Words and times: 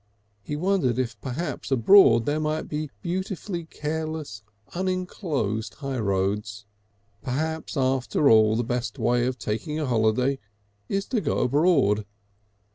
He 0.41 0.55
wondered 0.55 0.97
if 0.97 1.21
perhaps 1.21 1.69
abroad 1.69 2.25
there 2.25 2.39
might 2.39 2.67
be 2.67 2.89
beautifully 3.03 3.65
careless, 3.65 4.41
unenclosed 4.73 5.75
high 5.75 5.99
roads. 5.99 6.65
Perhaps 7.21 7.77
after 7.77 8.27
all 8.27 8.55
the 8.55 8.63
best 8.63 8.97
way 8.97 9.27
of 9.27 9.37
taking 9.37 9.79
a 9.79 9.85
holiday 9.85 10.39
is 10.89 11.05
to 11.09 11.21
go 11.21 11.37
abroad. 11.41 12.07